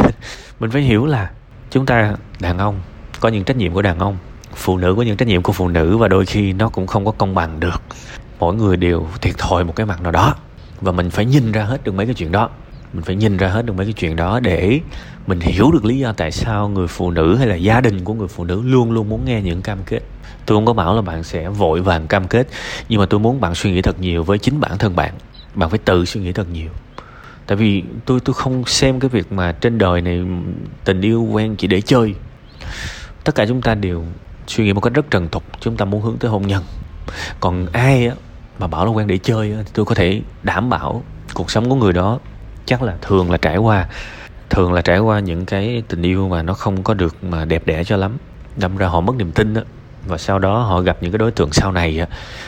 mình 0.61 0.71
phải 0.71 0.83
hiểu 0.83 1.07
là 1.07 1.31
chúng 1.71 1.87
ta, 1.87 2.15
đàn 2.41 2.59
ông, 2.59 2.81
có 3.21 3.29
những 3.29 3.45
trách 3.45 3.57
nhiệm 3.57 3.73
của 3.73 3.83
đàn 3.83 3.99
ông, 3.99 4.17
phụ 4.55 4.79
nữ 4.79 4.95
có 4.97 5.03
những 5.03 5.17
trách 5.17 5.29
nhiệm 5.29 5.43
của 5.43 5.53
phụ 5.53 5.69
nữ 5.69 5.97
và 5.97 6.09
đôi 6.09 6.27
khi 6.27 6.53
nó 6.53 6.69
cũng 6.69 6.87
không 6.87 7.05
có 7.05 7.13
công 7.13 7.35
bằng 7.35 7.61
được. 7.61 7.83
Mỗi 8.39 8.55
người 8.55 8.77
đều 8.77 9.07
thiệt 9.21 9.39
thòi 9.39 9.65
một 9.65 9.77
cái 9.77 9.87
mặt 9.87 10.03
nào 10.03 10.13
đó. 10.13 10.35
Và 10.81 10.93
mình 10.93 11.11
phải 11.11 11.25
nhìn 11.25 11.53
ra 11.53 11.63
hết 11.63 11.85
được 11.85 11.95
mấy 11.95 12.07
cái 12.07 12.15
chuyện 12.15 12.33
đó. 12.33 12.51
Mình 12.93 13.05
phải 13.05 13.17
nhìn 13.17 13.37
ra 13.37 13.49
hết 13.49 13.67
được 13.67 13.73
mấy 13.77 13.87
cái 13.87 13.93
chuyện 13.93 14.17
đó 14.17 14.41
để 14.41 14.81
mình 15.27 15.41
hiểu 15.41 15.71
được 15.73 15.85
lý 15.85 15.99
do 15.99 16.13
tại 16.13 16.33
sao 16.33 16.69
người 16.69 16.87
phụ 16.87 17.11
nữ 17.11 17.37
hay 17.37 17.47
là 17.47 17.55
gia 17.55 17.81
đình 17.81 18.05
của 18.05 18.15
người 18.15 18.29
phụ 18.29 18.45
nữ 18.45 18.63
luôn 18.65 18.93
luôn 18.93 19.09
muốn 19.09 19.25
nghe 19.25 19.43
những 19.43 19.63
cam 19.63 19.79
kết. 19.87 20.01
Tôi 20.47 20.57
không 20.57 20.67
có 20.67 20.73
bảo 20.73 20.95
là 20.95 21.03
bạn 21.03 21.25
sẽ 21.25 21.49
vội 21.49 21.81
vàng 21.81 22.07
cam 22.07 22.29
kết, 22.29 22.49
nhưng 22.89 23.01
mà 23.01 23.07
tôi 23.07 23.21
muốn 23.21 23.41
bạn 23.41 23.55
suy 23.55 23.73
nghĩ 23.73 23.83
thật 23.83 24.01
nhiều 24.01 24.23
với 24.23 24.39
chính 24.39 24.61
bản 24.61 24.79
thân 24.79 24.97
bạn. 24.97 25.13
Bạn 25.55 25.71
phải 25.71 25.79
tự 25.79 26.05
suy 26.05 26.21
nghĩ 26.21 26.33
thật 26.33 26.47
nhiều 26.53 26.71
tại 27.47 27.57
vì 27.57 27.83
tôi 28.05 28.21
tôi 28.21 28.35
không 28.35 28.65
xem 28.67 29.01
cái 29.01 29.09
việc 29.09 29.33
mà 29.33 29.53
trên 29.53 29.79
đời 29.79 30.01
này 30.01 30.25
tình 30.85 31.01
yêu 31.01 31.23
quen 31.23 31.57
chỉ 31.57 31.67
để 31.67 31.81
chơi. 31.81 32.15
Tất 33.25 33.35
cả 33.35 33.47
chúng 33.47 33.63
ta 33.63 33.75
đều 33.75 34.05
suy 34.47 34.65
nghĩ 34.65 34.73
một 34.73 34.81
cách 34.81 34.95
rất 34.95 35.11
trần 35.11 35.29
tục 35.29 35.43
chúng 35.61 35.77
ta 35.77 35.85
muốn 35.85 36.03
hướng 36.03 36.17
tới 36.17 36.31
hôn 36.31 36.47
nhân. 36.47 36.63
Còn 37.41 37.67
ai 37.73 38.07
á, 38.07 38.15
mà 38.59 38.67
bảo 38.67 38.87
là 38.87 38.93
quen 38.93 39.07
để 39.07 39.19
chơi 39.19 39.53
á, 39.53 39.59
thì 39.65 39.71
tôi 39.75 39.85
có 39.85 39.95
thể 39.95 40.21
đảm 40.43 40.71
bảo 40.71 41.03
cuộc 41.35 41.51
sống 41.51 41.71
của 41.71 41.77
người 41.77 41.93
đó 41.93 42.19
chắc 42.67 42.83
là 42.83 42.97
thường 43.03 43.31
là 43.31 43.37
trải 43.37 43.57
qua 43.57 43.89
thường 44.51 44.73
là 44.73 44.83
trải 44.83 44.99
qua 44.99 45.21
những 45.21 45.47
cái 45.47 45.83
tình 45.89 46.03
yêu 46.03 46.29
mà 46.29 46.43
nó 46.43 46.55
không 46.55 46.83
có 46.83 46.95
được 46.95 47.25
mà 47.25 47.45
đẹp 47.45 47.67
đẽ 47.67 47.85
cho 47.85 47.97
lắm. 47.97 48.17
Đâm 48.57 48.77
ra 48.77 48.87
họ 48.87 49.01
mất 49.01 49.17
niềm 49.17 49.33
tin 49.33 49.55
á 49.55 49.63
và 50.07 50.19
sau 50.19 50.39
đó 50.39 50.63
họ 50.63 50.81
gặp 50.81 50.97
những 51.01 51.13
cái 51.13 51.19
đối 51.19 51.31
tượng 51.31 51.53
sau 51.53 51.73
này 51.73 51.99
á 51.99 52.07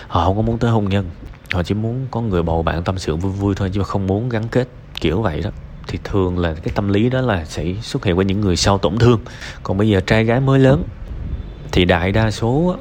họ 0.08 0.24
không 0.24 0.36
có 0.36 0.42
muốn 0.42 0.58
tới 0.58 0.70
hôn 0.70 0.88
nhân. 0.88 1.10
Họ 1.52 1.62
chỉ 1.62 1.74
muốn 1.74 2.06
có 2.10 2.20
người 2.20 2.42
bầu 2.42 2.62
bạn 2.62 2.84
tâm 2.84 2.98
sự 2.98 3.16
vui 3.16 3.32
vui 3.32 3.54
thôi 3.54 3.70
chứ 3.74 3.82
không 3.82 4.06
muốn 4.06 4.28
gắn 4.28 4.48
kết 4.48 4.68
kiểu 5.00 5.22
vậy 5.22 5.40
đó, 5.40 5.50
thì 5.88 5.98
thường 6.04 6.38
là 6.38 6.54
cái 6.54 6.72
tâm 6.74 6.88
lý 6.88 7.10
đó 7.10 7.20
là 7.20 7.44
sẽ 7.44 7.64
xuất 7.82 8.04
hiện 8.04 8.16
với 8.16 8.24
những 8.24 8.40
người 8.40 8.56
sau 8.56 8.78
tổn 8.78 8.98
thương. 8.98 9.20
Còn 9.62 9.78
bây 9.78 9.88
giờ 9.88 10.00
trai 10.00 10.24
gái 10.24 10.40
mới 10.40 10.58
lớn, 10.58 10.84
thì 11.72 11.84
đại 11.84 12.12
đa 12.12 12.30
số 12.30 12.76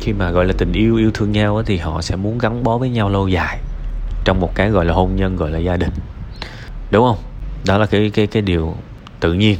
khi 0.00 0.12
mà 0.12 0.30
gọi 0.30 0.46
là 0.46 0.52
tình 0.58 0.72
yêu 0.72 0.96
yêu 0.96 1.10
thương 1.14 1.32
nhau 1.32 1.62
thì 1.66 1.76
họ 1.76 2.02
sẽ 2.02 2.16
muốn 2.16 2.38
gắn 2.38 2.64
bó 2.64 2.78
với 2.78 2.90
nhau 2.90 3.08
lâu 3.08 3.28
dài 3.28 3.58
trong 4.24 4.40
một 4.40 4.54
cái 4.54 4.70
gọi 4.70 4.84
là 4.84 4.94
hôn 4.94 5.16
nhân, 5.16 5.36
gọi 5.36 5.50
là 5.50 5.58
gia 5.58 5.76
đình. 5.76 5.90
Đúng 6.90 7.04
không? 7.04 7.18
Đó 7.66 7.78
là 7.78 7.86
cái 7.86 8.10
cái 8.14 8.26
cái 8.26 8.42
điều 8.42 8.74
tự 9.20 9.32
nhiên. 9.32 9.58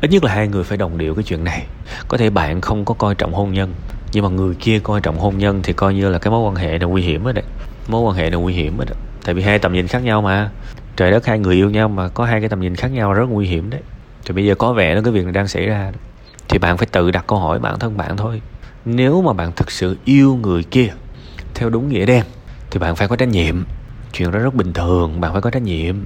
Ít 0.00 0.10
nhất 0.10 0.24
là 0.24 0.34
hai 0.34 0.48
người 0.48 0.64
phải 0.64 0.78
đồng 0.78 0.98
điệu 0.98 1.14
cái 1.14 1.24
chuyện 1.24 1.44
này. 1.44 1.66
Có 2.08 2.18
thể 2.18 2.30
bạn 2.30 2.60
không 2.60 2.84
có 2.84 2.94
coi 2.94 3.14
trọng 3.14 3.34
hôn 3.34 3.52
nhân, 3.52 3.74
nhưng 4.12 4.24
mà 4.24 4.30
người 4.30 4.54
kia 4.54 4.78
coi 4.78 5.00
trọng 5.00 5.18
hôn 5.18 5.38
nhân 5.38 5.60
thì 5.62 5.72
coi 5.72 5.94
như 5.94 6.08
là 6.08 6.18
cái 6.18 6.30
mối 6.30 6.40
quan 6.40 6.54
hệ 6.54 6.78
là 6.78 6.86
nguy 6.86 7.02
hiểm 7.02 7.24
đó 7.24 7.32
đấy. 7.32 7.44
Mối 7.88 8.00
quan 8.00 8.16
hệ 8.16 8.30
là 8.30 8.36
nguy 8.36 8.54
hiểm 8.54 8.78
đấy. 8.78 8.96
Tại 9.24 9.34
vì 9.34 9.42
hai 9.42 9.58
tầm 9.58 9.72
nhìn 9.72 9.86
khác 9.86 10.02
nhau 10.02 10.22
mà 10.22 10.50
trời 10.96 11.10
đất 11.10 11.26
hai 11.26 11.38
người 11.38 11.54
yêu 11.54 11.70
nhau 11.70 11.88
mà 11.88 12.08
có 12.08 12.24
hai 12.24 12.40
cái 12.40 12.48
tầm 12.48 12.60
nhìn 12.60 12.76
khác 12.76 12.88
nhau 12.88 13.12
rất 13.12 13.26
nguy 13.28 13.46
hiểm 13.46 13.70
đấy. 13.70 13.80
Thì 14.24 14.34
bây 14.34 14.44
giờ 14.44 14.54
có 14.54 14.72
vẻ 14.72 14.94
nó 14.94 15.00
cái 15.02 15.12
việc 15.12 15.24
này 15.24 15.32
đang 15.32 15.48
xảy 15.48 15.66
ra 15.66 15.92
thì 16.48 16.58
bạn 16.58 16.76
phải 16.76 16.86
tự 16.86 17.10
đặt 17.10 17.24
câu 17.26 17.38
hỏi 17.38 17.58
bản 17.58 17.78
thân 17.78 17.96
bạn 17.96 18.16
thôi. 18.16 18.42
Nếu 18.84 19.22
mà 19.22 19.32
bạn 19.32 19.52
thực 19.56 19.70
sự 19.70 19.96
yêu 20.04 20.38
người 20.42 20.62
kia 20.62 20.88
theo 21.54 21.70
đúng 21.70 21.88
nghĩa 21.88 22.06
đen 22.06 22.24
thì 22.70 22.78
bạn 22.78 22.96
phải 22.96 23.08
có 23.08 23.16
trách 23.16 23.28
nhiệm. 23.28 23.64
Chuyện 24.12 24.30
đó 24.30 24.38
rất 24.38 24.54
bình 24.54 24.72
thường 24.72 25.20
bạn 25.20 25.32
phải 25.32 25.42
có 25.42 25.50
trách 25.50 25.62
nhiệm 25.62 25.96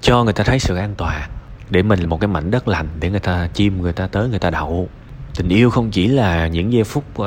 cho 0.00 0.24
người 0.24 0.32
ta 0.32 0.44
thấy 0.44 0.58
sự 0.58 0.76
an 0.76 0.94
toàn. 0.96 1.30
Để 1.70 1.82
mình 1.82 2.00
là 2.00 2.06
một 2.06 2.20
cái 2.20 2.28
mảnh 2.28 2.50
đất 2.50 2.68
lành 2.68 2.88
để 3.00 3.10
người 3.10 3.20
ta 3.20 3.48
chim 3.54 3.82
người 3.82 3.92
ta 3.92 4.06
tới 4.06 4.28
người 4.28 4.38
ta 4.38 4.50
đậu. 4.50 4.88
Tình 5.36 5.48
yêu 5.48 5.70
không 5.70 5.90
chỉ 5.90 6.08
là 6.08 6.48
những 6.48 6.72
giây 6.72 6.84
phút 6.84 7.04
uh, 7.20 7.26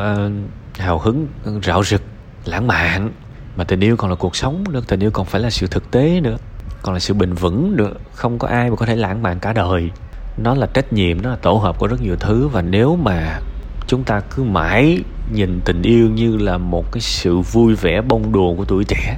hào 0.78 1.00
hứng 1.00 1.28
rạo 1.64 1.84
rực 1.84 2.02
lãng 2.46 2.68
mạn 2.68 3.12
mà 3.56 3.64
tình 3.64 3.80
yêu 3.80 3.98
còn 3.98 4.10
là 4.10 4.16
cuộc 4.16 4.36
sống 4.36 4.64
nữa 4.70 4.82
tình 4.88 5.00
yêu 5.00 5.12
còn 5.12 5.26
phải 5.26 5.42
là 5.42 5.50
sự 5.50 5.68
thực 5.68 5.92
tế 5.92 6.22
nữa 6.22 6.38
còn 6.82 6.94
là 6.94 7.00
sự 7.00 7.14
bền 7.14 7.34
vững 7.34 7.78
được, 7.78 8.02
không 8.14 8.40
có 8.40 8.48
ai 8.48 8.70
mà 8.70 8.76
có 8.76 8.86
thể 8.86 8.96
lãng 8.96 9.24
mạn 9.24 9.40
cả 9.40 9.54
đời. 9.54 9.90
Nó 10.38 10.56
là 10.56 10.68
trách 10.74 10.94
nhiệm, 10.94 11.22
nó 11.22 11.30
là 11.30 11.36
tổ 11.36 11.54
hợp 11.54 11.80
của 11.80 11.88
rất 11.88 12.02
nhiều 12.02 12.16
thứ. 12.20 12.48
Và 12.48 12.62
nếu 12.62 12.96
mà 12.96 13.40
chúng 13.88 14.04
ta 14.04 14.22
cứ 14.36 14.44
mãi 14.44 15.00
nhìn 15.34 15.60
tình 15.66 15.82
yêu 15.82 16.10
như 16.10 16.38
là 16.38 16.58
một 16.58 16.92
cái 16.92 17.02
sự 17.02 17.40
vui 17.40 17.76
vẻ 17.76 18.02
bông 18.02 18.32
đùa 18.32 18.56
của 18.56 18.66
tuổi 18.66 18.84
trẻ, 18.84 19.18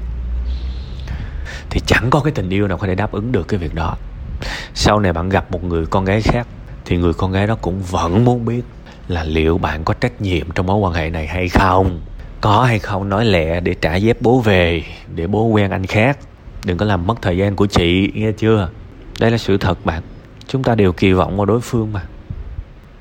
thì 1.69 1.81
chẳng 1.85 2.09
có 2.09 2.19
cái 2.19 2.31
tình 2.31 2.49
yêu 2.49 2.67
nào 2.67 2.77
có 2.77 2.87
thể 2.87 2.95
đáp 2.95 3.11
ứng 3.11 3.31
được 3.31 3.47
cái 3.47 3.59
việc 3.59 3.75
đó. 3.75 3.95
Sau 4.73 4.99
này 4.99 5.13
bạn 5.13 5.29
gặp 5.29 5.51
một 5.51 5.63
người 5.63 5.85
con 5.85 6.05
gái 6.05 6.21
khác, 6.21 6.47
thì 6.85 6.97
người 6.97 7.13
con 7.13 7.31
gái 7.31 7.47
đó 7.47 7.57
cũng 7.61 7.81
vẫn 7.81 8.25
muốn 8.25 8.45
biết 8.45 8.61
là 9.07 9.23
liệu 9.23 9.57
bạn 9.57 9.83
có 9.83 9.93
trách 9.93 10.21
nhiệm 10.21 10.51
trong 10.51 10.65
mối 10.65 10.77
quan 10.77 10.93
hệ 10.93 11.09
này 11.09 11.27
hay 11.27 11.49
không. 11.49 12.01
Có 12.41 12.63
hay 12.63 12.79
không, 12.79 13.09
nói 13.09 13.25
lẹ 13.25 13.59
để 13.59 13.75
trả 13.81 13.95
dép 13.95 14.17
bố 14.21 14.39
về, 14.39 14.83
để 15.15 15.27
bố 15.27 15.45
quen 15.45 15.71
anh 15.71 15.85
khác 15.85 16.17
đừng 16.65 16.77
có 16.77 16.85
làm 16.85 17.07
mất 17.07 17.21
thời 17.21 17.37
gian 17.37 17.55
của 17.55 17.65
chị, 17.65 18.11
nghe 18.13 18.31
chưa? 18.31 18.69
Đây 19.19 19.31
là 19.31 19.37
sự 19.37 19.57
thật 19.57 19.85
bạn. 19.85 20.01
Chúng 20.47 20.63
ta 20.63 20.75
đều 20.75 20.91
kỳ 20.91 21.13
vọng 21.13 21.37
vào 21.37 21.45
đối 21.45 21.61
phương 21.61 21.93
mà. 21.93 22.01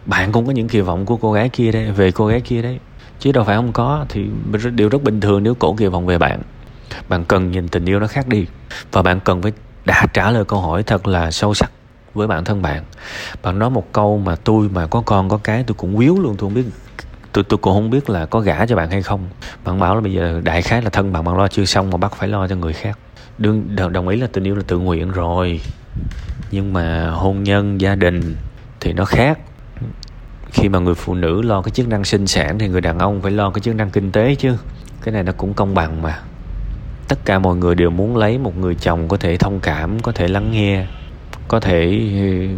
Bạn 0.07 0.33
cũng 0.33 0.47
có 0.47 0.53
những 0.53 0.69
kỳ 0.69 0.81
vọng 0.81 1.07
của 1.07 1.17
cô 1.17 1.33
gái 1.33 1.49
kia 1.49 1.73
đấy, 1.73 1.93
về 1.93 2.11
cô 2.11 2.27
gái 2.27 2.41
kia 2.41 2.63
đấy. 2.63 2.79
Chứ 3.19 3.33
đâu 3.33 3.45
phải 3.45 3.57
không 3.57 3.73
có, 3.73 4.07
thì 4.09 4.27
điều 4.75 4.89
rất 4.89 5.03
bình 5.03 5.21
thường 5.21 5.43
nếu 5.43 5.55
cổ 5.55 5.75
kỳ 5.75 5.87
vọng 5.87 6.07
về 6.07 6.19
bạn. 6.19 6.43
Bạn 7.09 7.25
cần 7.25 7.51
nhìn 7.51 7.69
tình 7.69 7.85
yêu 7.85 8.01
nó 8.01 8.07
khác 8.07 8.29
đi. 8.29 8.47
Và 8.93 9.03
bạn 9.03 9.21
cần 9.21 9.43
phải 9.43 9.53
đã 9.85 10.07
trả 10.13 10.31
lời 10.31 10.45
câu 10.45 10.61
hỏi 10.61 10.83
thật 10.83 11.09
là 11.09 11.31
sâu 11.31 11.55
sắc 11.55 11.71
với 12.15 12.27
bản 12.27 12.45
thân 12.45 12.63
bạn. 12.63 12.85
Bạn 13.43 13.59
nói 13.59 13.71
một 13.71 13.93
câu 13.93 14.19
mà 14.19 14.37
tôi 14.37 14.69
mà 14.69 14.87
có 14.87 15.03
con, 15.07 15.29
có 15.29 15.39
cái 15.45 15.65
tôi 15.67 15.75
cũng 15.75 15.97
quýu 15.97 16.21
luôn, 16.21 16.37
tôi 16.39 16.51
không 16.51 16.55
biết, 16.55 16.65
tôi 17.33 17.45
tôi 17.45 17.59
cũng 17.59 17.75
không 17.75 17.91
biết 17.91 18.11
là 18.11 18.27
có 18.27 18.41
gả 18.41 18.67
cho 18.67 18.77
bạn 18.77 18.91
hay 18.91 19.03
không. 19.03 19.29
Bạn 19.65 19.81
bảo 19.81 19.95
là 19.95 20.01
bây 20.01 20.13
giờ 20.13 20.41
đại 20.45 20.63
khái 20.63 20.83
là 20.83 20.91
thân 20.91 21.13
bạn 21.13 21.25
bạn 21.25 21.37
lo 21.37 21.49
chưa 21.49 21.65
xong 21.65 21.91
mà 21.91 21.97
bắt 21.97 22.13
phải 22.17 22.29
lo 22.29 22.49
cho 22.49 22.57
người 22.57 22.73
khác 22.73 22.99
đương 23.41 23.77
đồng 23.93 24.09
ý 24.09 24.17
là 24.17 24.27
tình 24.33 24.45
yêu 24.45 24.55
là 24.55 24.63
tự 24.67 24.79
nguyện 24.79 25.11
rồi. 25.11 25.61
Nhưng 26.51 26.73
mà 26.73 27.11
hôn 27.11 27.43
nhân, 27.43 27.81
gia 27.81 27.95
đình 27.95 28.37
thì 28.81 28.93
nó 28.93 29.05
khác. 29.05 29.39
Khi 30.53 30.69
mà 30.69 30.79
người 30.79 30.95
phụ 30.95 31.15
nữ 31.15 31.43
lo 31.43 31.63
cái 31.63 31.71
chức 31.71 31.89
năng 31.89 32.05
sinh 32.05 32.27
sản 32.27 32.59
thì 32.59 32.69
người 32.69 32.81
đàn 32.81 32.99
ông 32.99 33.23
phải 33.23 33.33
lo 33.33 33.51
cái 33.51 33.61
chức 33.61 33.75
năng 33.75 33.91
kinh 33.91 34.13
tế 34.13 34.35
chứ. 34.35 34.57
Cái 35.03 35.13
này 35.13 35.23
nó 35.23 35.33
cũng 35.33 35.55
công 35.55 35.75
bằng 35.75 36.03
mà. 36.03 36.19
Tất 37.09 37.19
cả 37.25 37.39
mọi 37.39 37.57
người 37.57 37.75
đều 37.75 37.91
muốn 37.91 38.17
lấy 38.17 38.39
một 38.39 38.59
người 38.59 38.75
chồng 38.75 39.09
có 39.09 39.17
thể 39.17 39.37
thông 39.37 39.61
cảm, 39.61 40.01
có 40.01 40.13
thể 40.13 40.29
lắng 40.29 40.53
nghe, 40.53 40.87
có 41.49 41.61
thể 41.61 41.85
ừ, 42.21 42.49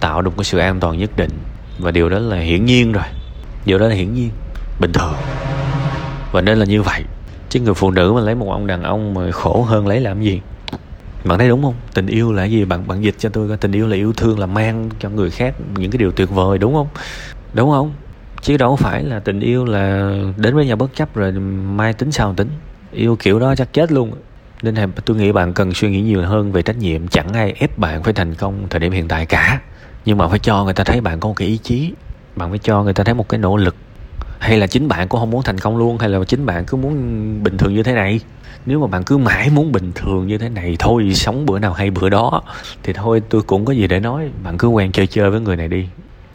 tạo 0.00 0.22
được 0.22 0.36
một 0.36 0.42
sự 0.42 0.58
an 0.58 0.80
toàn 0.80 0.98
nhất 0.98 1.10
định. 1.16 1.30
Và 1.78 1.90
điều 1.90 2.08
đó 2.08 2.18
là 2.18 2.36
hiển 2.36 2.64
nhiên 2.64 2.92
rồi. 2.92 3.04
Điều 3.64 3.78
đó 3.78 3.88
là 3.88 3.94
hiển 3.94 4.14
nhiên. 4.14 4.30
Bình 4.80 4.92
thường. 4.92 5.14
Và 6.32 6.40
nên 6.40 6.58
là 6.58 6.64
như 6.64 6.82
vậy 6.82 7.04
chứ 7.52 7.60
người 7.60 7.74
phụ 7.74 7.90
nữ 7.90 8.12
mà 8.12 8.20
lấy 8.20 8.34
một 8.34 8.50
ông 8.50 8.66
đàn 8.66 8.82
ông 8.82 9.14
mà 9.14 9.30
khổ 9.30 9.62
hơn 9.62 9.86
lấy 9.86 10.00
làm 10.00 10.22
gì? 10.22 10.40
Bạn 11.24 11.38
thấy 11.38 11.48
đúng 11.48 11.62
không? 11.62 11.74
Tình 11.94 12.06
yêu 12.06 12.32
là 12.32 12.44
gì? 12.44 12.64
Bạn 12.64 12.88
bạn 12.88 13.04
dịch 13.04 13.14
cho 13.18 13.28
tôi 13.28 13.48
coi. 13.48 13.56
Tình 13.56 13.72
yêu 13.72 13.86
là 13.86 13.96
yêu 13.96 14.12
thương, 14.12 14.38
là 14.38 14.46
mang 14.46 14.90
cho 15.00 15.08
người 15.08 15.30
khác 15.30 15.54
những 15.76 15.90
cái 15.90 15.98
điều 15.98 16.12
tuyệt 16.12 16.30
vời, 16.30 16.58
đúng 16.58 16.74
không? 16.74 16.88
Đúng 17.54 17.70
không? 17.70 17.92
Chứ 18.42 18.56
đâu 18.56 18.76
phải 18.76 19.02
là 19.04 19.20
tình 19.20 19.40
yêu 19.40 19.64
là 19.64 20.14
đến 20.36 20.54
với 20.54 20.66
nhau 20.66 20.76
bất 20.76 20.94
chấp 20.94 21.14
rồi 21.14 21.32
mai 21.32 21.92
tính 21.92 22.12
sao 22.12 22.34
tính. 22.36 22.48
Yêu 22.92 23.16
kiểu 23.16 23.40
đó 23.40 23.54
chắc 23.54 23.72
chết 23.72 23.92
luôn. 23.92 24.12
Nên 24.62 24.74
là 24.74 24.86
tôi 25.04 25.16
nghĩ 25.16 25.32
bạn 25.32 25.52
cần 25.52 25.74
suy 25.74 25.90
nghĩ 25.90 26.00
nhiều 26.00 26.22
hơn 26.22 26.52
về 26.52 26.62
trách 26.62 26.78
nhiệm. 26.78 27.08
Chẳng 27.08 27.32
ai 27.32 27.54
ép 27.58 27.78
bạn 27.78 28.02
phải 28.02 28.12
thành 28.12 28.34
công 28.34 28.66
thời 28.70 28.80
điểm 28.80 28.92
hiện 28.92 29.08
tại 29.08 29.26
cả. 29.26 29.60
Nhưng 30.04 30.18
mà 30.18 30.28
phải 30.28 30.38
cho 30.38 30.64
người 30.64 30.74
ta 30.74 30.84
thấy 30.84 31.00
bạn 31.00 31.20
có 31.20 31.28
một 31.28 31.34
cái 31.36 31.48
ý 31.48 31.56
chí. 31.56 31.92
Bạn 32.36 32.50
phải 32.50 32.58
cho 32.58 32.82
người 32.82 32.94
ta 32.94 33.04
thấy 33.04 33.14
một 33.14 33.28
cái 33.28 33.38
nỗ 33.38 33.56
lực 33.56 33.76
hay 34.42 34.58
là 34.58 34.66
chính 34.66 34.88
bạn 34.88 35.08
cũng 35.08 35.20
không 35.20 35.30
muốn 35.30 35.42
thành 35.42 35.58
công 35.58 35.76
luôn, 35.76 35.98
hay 35.98 36.08
là 36.08 36.18
chính 36.28 36.46
bạn 36.46 36.64
cứ 36.64 36.76
muốn 36.76 36.94
bình 37.42 37.58
thường 37.58 37.74
như 37.74 37.82
thế 37.82 37.92
này? 37.92 38.20
Nếu 38.66 38.80
mà 38.80 38.86
bạn 38.86 39.04
cứ 39.04 39.18
mãi 39.18 39.50
muốn 39.50 39.72
bình 39.72 39.92
thường 39.94 40.26
như 40.26 40.38
thế 40.38 40.48
này, 40.48 40.76
thôi 40.78 41.12
sống 41.14 41.46
bữa 41.46 41.58
nào 41.58 41.72
hay 41.72 41.90
bữa 41.90 42.08
đó, 42.08 42.42
thì 42.82 42.92
thôi, 42.92 43.22
tôi 43.28 43.42
cũng 43.42 43.64
có 43.64 43.72
gì 43.72 43.86
để 43.86 44.00
nói. 44.00 44.30
Bạn 44.44 44.58
cứ 44.58 44.68
quen 44.68 44.92
chơi 44.92 45.06
chơi 45.06 45.30
với 45.30 45.40
người 45.40 45.56
này 45.56 45.68
đi. 45.68 45.86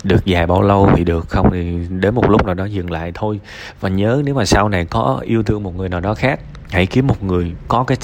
Được 0.03 0.25
dài 0.25 0.47
bao 0.47 0.61
lâu 0.61 0.89
thì 0.95 1.03
được, 1.03 1.29
không 1.29 1.51
thì 1.51 1.77
đến 1.89 2.15
một 2.15 2.29
lúc 2.29 2.45
nào 2.45 2.53
đó 2.55 2.65
dừng 2.65 2.91
lại 2.91 3.11
thôi. 3.15 3.39
Và 3.79 3.89
nhớ 3.89 4.21
nếu 4.25 4.35
mà 4.35 4.45
sau 4.45 4.69
này 4.69 4.85
có 4.85 5.21
yêu 5.25 5.43
thương 5.43 5.63
một 5.63 5.75
người 5.75 5.89
nào 5.89 5.99
đó 5.99 6.13
khác, 6.13 6.39
hãy 6.69 6.85
kiếm 6.85 7.07
một 7.07 7.23
người 7.23 7.51
có 7.67 7.83
cái 7.83 7.97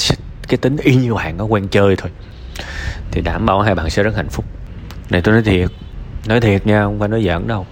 cái 0.47 0.57
tính 0.57 0.77
y 0.77 0.95
như 0.95 1.13
bạn 1.13 1.37
có 1.37 1.45
quen 1.45 1.67
chơi 1.67 1.95
thôi. 1.95 2.11
Thì 3.11 3.21
đảm 3.21 3.45
bảo 3.45 3.61
hai 3.61 3.75
bạn 3.75 3.89
sẽ 3.89 4.03
rất 4.03 4.15
hạnh 4.15 4.29
phúc. 4.29 4.45
Này 5.09 5.21
tôi 5.21 5.33
nói 5.33 5.43
thiệt 5.43 5.69
nói 6.27 6.41
thiệt 6.41 6.67
nha, 6.67 6.83
không 6.83 6.99
phải 6.99 7.09
nói 7.09 7.23
giỡn 7.23 7.47
đâu 7.47 7.65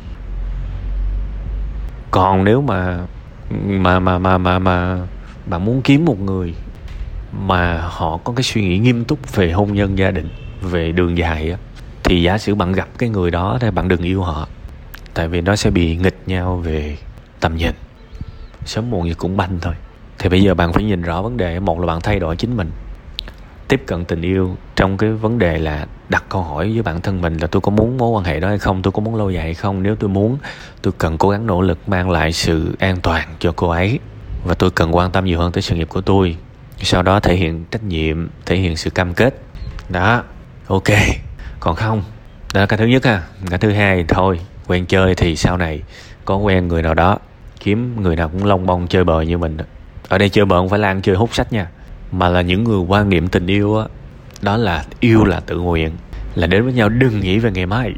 còn 2.12 2.44
nếu 2.44 2.62
mà 2.62 3.00
mà 3.68 4.00
mà 4.00 4.20
mà 4.20 4.38
mà 4.38 4.60
mà 4.60 4.98
bạn 5.46 5.66
muốn 5.66 5.82
kiếm 5.82 6.06
một 6.06 6.20
người 6.20 6.54
mà 7.32 7.82
họ 7.82 8.18
có 8.18 8.34
cái 8.36 8.44
suy 8.44 8.62
nghĩ 8.62 8.78
nghiêm 8.78 9.06
túc 9.06 9.36
về 9.36 9.52
hôn 9.52 9.74
nhân 9.74 9.98
gia 9.98 10.12
đình, 10.12 10.30
về 10.62 10.92
đường 10.92 11.18
dài 11.18 11.52
á, 11.52 11.58
thì 12.04 12.22
giả 12.22 12.38
sử 12.38 12.56
bạn 12.56 12.72
gặp 12.72 12.88
cái 12.98 13.10
người 13.10 13.32
đó 13.32 13.58
thì 13.62 13.72
bạn 13.72 13.88
đừng 13.88 14.02
yêu 14.02 14.24
họ. 14.24 14.48
Tại 15.14 15.28
vì 15.28 15.42
nó 15.42 15.56
sẽ 15.56 15.70
bị 15.70 15.98
nghịch 15.98 16.18
nhau 16.26 16.58
về 16.58 16.98
tầm 17.40 17.56
nhìn. 17.58 17.72
Sớm 18.66 18.90
muộn 18.90 19.08
gì 19.08 19.14
cũng 19.14 19.38
banh 19.38 19.60
thôi. 19.62 19.74
Thì 20.20 20.30
bây 20.30 20.42
giờ 20.42 20.54
bạn 20.54 20.74
phải 20.74 20.84
nhìn 20.84 21.02
rõ 21.02 21.22
vấn 21.22 21.38
đề, 21.38 21.60
một 21.60 21.80
là 21.80 21.86
bạn 21.86 22.02
thay 22.02 22.20
đổi 22.20 22.36
chính 22.36 22.58
mình 22.58 22.72
tiếp 23.72 23.84
cận 23.86 24.06
tình 24.06 24.22
yêu 24.22 24.56
trong 24.76 24.98
cái 24.98 25.10
vấn 25.10 25.40
đề 25.40 25.58
là 25.58 25.86
đặt 26.10 26.24
câu 26.30 26.42
hỏi 26.42 26.72
với 26.74 26.82
bản 26.82 27.02
thân 27.02 27.22
mình 27.22 27.38
là 27.38 27.48
tôi 27.48 27.62
có 27.62 27.72
muốn 27.72 27.98
mối 27.98 28.10
quan 28.10 28.24
hệ 28.24 28.40
đó 28.40 28.48
hay 28.48 28.58
không, 28.58 28.82
tôi 28.82 28.92
có 28.92 29.02
muốn 29.02 29.16
lâu 29.16 29.32
dài 29.32 29.44
hay 29.44 29.54
không. 29.54 29.84
Nếu 29.84 29.96
tôi 29.96 30.10
muốn, 30.10 30.38
tôi 30.82 30.94
cần 30.98 31.18
cố 31.18 31.30
gắng 31.30 31.48
nỗ 31.48 31.62
lực 31.62 31.90
mang 31.90 32.10
lại 32.10 32.32
sự 32.32 32.76
an 32.80 33.02
toàn 33.02 33.28
cho 33.40 33.54
cô 33.56 33.70
ấy 33.70 34.00
và 34.46 34.54
tôi 34.54 34.72
cần 34.72 34.96
quan 34.96 35.12
tâm 35.12 35.26
nhiều 35.26 35.40
hơn 35.40 35.52
tới 35.52 35.62
sự 35.62 35.76
nghiệp 35.76 35.90
của 35.90 36.02
tôi. 36.02 36.38
Sau 36.82 37.04
đó 37.04 37.20
thể 37.20 37.36
hiện 37.36 37.66
trách 37.72 37.84
nhiệm, 37.84 38.28
thể 38.46 38.56
hiện 38.56 38.78
sự 38.78 38.90
cam 38.90 39.14
kết. 39.14 39.42
Đó, 39.90 40.24
ok. 40.68 40.90
Còn 41.60 41.76
không? 41.76 42.04
Đó 42.54 42.60
là 42.60 42.66
cái 42.66 42.78
thứ 42.78 42.86
nhất 42.86 43.06
ha. 43.06 43.24
Cái 43.50 43.60
thứ 43.60 43.72
hai 43.72 44.06
thôi, 44.08 44.40
quen 44.68 44.86
chơi 44.86 45.16
thì 45.16 45.36
sau 45.36 45.58
này 45.58 45.82
có 46.26 46.36
quen 46.36 46.68
người 46.68 46.82
nào 46.82 46.94
đó, 46.94 47.20
kiếm 47.60 48.02
người 48.02 48.16
nào 48.16 48.30
cũng 48.30 48.46
lông 48.46 48.66
bông 48.66 48.88
chơi 48.88 49.04
bời 49.04 49.26
như 49.26 49.38
mình 49.38 49.58
ở 50.10 50.18
đây 50.18 50.30
chơi 50.30 50.46
bời 50.46 50.60
không 50.60 50.70
phải 50.70 50.80
là 50.80 50.88
ăn 50.88 51.02
chơi 51.02 51.16
hút 51.16 51.34
sách 51.34 51.54
nha 51.54 51.68
mà 52.12 52.30
là 52.30 52.42
những 52.42 52.64
người 52.64 52.80
quan 52.80 53.10
niệm 53.10 53.28
tình 53.28 53.48
yêu 53.48 53.78
á, 53.78 53.86
đó 54.42 54.58
là 54.58 54.86
yêu 55.00 55.26
là 55.26 55.40
tự 55.40 55.60
nguyện, 55.60 55.92
là 56.36 56.48
đến 56.48 56.64
với 56.64 56.74
nhau, 56.74 56.90
đừng 56.90 57.20
nghĩ 57.20 57.40
về 57.40 57.52
ngày 57.52 57.66
mai. 57.66 57.94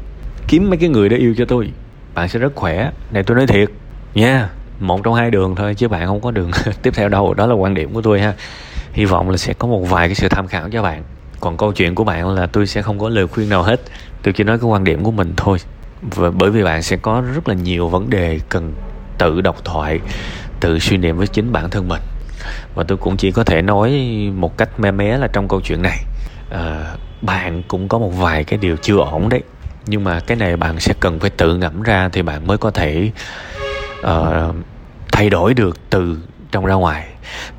Kiếm 0.48 0.70
mấy 0.70 0.76
cái 0.76 0.88
người 0.88 1.08
đó 1.08 1.16
yêu 1.16 1.34
cho 1.38 1.44
tôi, 1.44 1.70
bạn 2.14 2.28
sẽ 2.28 2.38
rất 2.38 2.54
khỏe. 2.54 2.90
Này, 3.10 3.22
tôi 3.22 3.36
nói 3.36 3.46
thiệt, 3.46 3.68
nha, 4.14 4.48
một 4.80 5.04
trong 5.04 5.14
hai 5.14 5.30
đường 5.30 5.54
thôi, 5.54 5.74
chứ 5.74 5.88
bạn 5.88 6.06
không 6.06 6.20
có 6.20 6.30
đường. 6.30 6.50
Tiếp 6.82 6.94
theo 6.96 7.08
đâu, 7.08 7.34
đó 7.34 7.46
là 7.46 7.54
quan 7.54 7.74
điểm 7.74 7.92
của 7.92 8.02
tôi 8.02 8.20
ha. 8.20 8.34
Hy 8.92 9.04
vọng 9.04 9.30
là 9.30 9.36
sẽ 9.36 9.52
có 9.52 9.68
một 9.68 9.90
vài 9.90 10.08
cái 10.08 10.14
sự 10.14 10.28
tham 10.28 10.46
khảo 10.46 10.68
cho 10.70 10.82
bạn. 10.82 11.02
Còn 11.40 11.56
câu 11.56 11.72
chuyện 11.72 11.94
của 11.94 12.04
bạn 12.04 12.28
là 12.28 12.46
tôi 12.46 12.66
sẽ 12.66 12.82
không 12.82 12.98
có 12.98 13.08
lời 13.08 13.26
khuyên 13.26 13.48
nào 13.48 13.62
hết. 13.62 13.80
Tôi 14.22 14.32
chỉ 14.32 14.44
nói 14.44 14.58
cái 14.58 14.70
quan 14.70 14.84
điểm 14.84 15.04
của 15.04 15.10
mình 15.10 15.32
thôi. 15.36 15.58
Và 16.02 16.30
bởi 16.30 16.50
vì 16.50 16.62
bạn 16.62 16.82
sẽ 16.82 16.96
có 16.96 17.22
rất 17.34 17.48
là 17.48 17.54
nhiều 17.54 17.88
vấn 17.88 18.10
đề 18.10 18.40
cần 18.48 18.72
tự 19.18 19.40
độc 19.40 19.64
thoại, 19.64 20.00
tự 20.60 20.78
suy 20.78 20.96
niệm 20.96 21.16
với 21.16 21.26
chính 21.26 21.52
bản 21.52 21.70
thân 21.70 21.88
mình 21.88 22.00
và 22.74 22.84
tôi 22.88 22.98
cũng 22.98 23.16
chỉ 23.16 23.30
có 23.30 23.44
thể 23.44 23.62
nói 23.62 23.90
một 24.34 24.56
cách 24.56 24.80
mé 24.80 24.90
mé 24.90 25.18
là 25.18 25.28
trong 25.32 25.48
câu 25.48 25.60
chuyện 25.60 25.82
này. 25.82 25.98
À, 26.50 26.94
bạn 27.22 27.62
cũng 27.68 27.88
có 27.88 27.98
một 27.98 28.10
vài 28.10 28.44
cái 28.44 28.58
điều 28.58 28.76
chưa 28.76 28.96
ổn 28.96 29.28
đấy. 29.28 29.42
Nhưng 29.86 30.04
mà 30.04 30.20
cái 30.20 30.36
này 30.36 30.56
bạn 30.56 30.80
sẽ 30.80 30.94
cần 31.00 31.20
phải 31.20 31.30
tự 31.30 31.56
ngẫm 31.56 31.82
ra 31.82 32.08
thì 32.12 32.22
bạn 32.22 32.46
mới 32.46 32.58
có 32.58 32.70
thể 32.70 33.10
uh, 34.00 34.54
thay 35.12 35.30
đổi 35.30 35.54
được 35.54 35.90
từ 35.90 36.18
trong 36.52 36.66
ra 36.66 36.74
ngoài. 36.74 37.06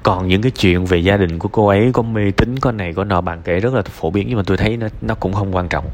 Còn 0.04 0.28
những 0.28 0.42
cái 0.42 0.52
chuyện 0.52 0.86
về 0.86 0.98
gia 0.98 1.18
đình 1.18 1.40
của 1.40 1.50
cô 1.50 1.68
ấy 1.68 1.90
có 1.94 2.02
mê 2.02 2.32
tín 2.32 2.60
có 2.60 2.72
này 2.72 2.94
có 2.94 3.04
nọ 3.04 3.22
bạn 3.22 3.42
kể 3.44 3.60
rất 3.60 3.74
là 3.74 3.82
phổ 3.82 4.10
biến 4.10 4.26
nhưng 4.28 4.38
mà 4.38 4.44
tôi 4.46 4.58
thấy 4.58 4.78
nó 4.78 4.88
nó 5.02 5.16
cũng 5.16 5.34
không 5.34 5.56
quan 5.56 5.68
trọng. 5.68 5.86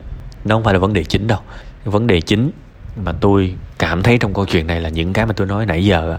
Nó 0.45 0.55
không 0.55 0.63
phải 0.63 0.73
là 0.73 0.79
vấn 0.79 0.93
đề 0.93 1.03
chính 1.03 1.27
đâu. 1.27 1.39
Vấn 1.85 2.07
đề 2.07 2.21
chính 2.21 2.51
mà 2.95 3.11
tôi 3.21 3.55
cảm 3.79 4.03
thấy 4.03 4.17
trong 4.17 4.33
câu 4.33 4.45
chuyện 4.45 4.67
này 4.67 4.81
là 4.81 4.89
những 4.89 5.13
cái 5.13 5.25
mà 5.25 5.33
tôi 5.33 5.47
nói 5.47 5.65
nãy 5.65 5.85
giờ 5.85 6.17